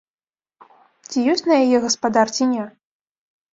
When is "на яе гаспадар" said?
1.49-2.27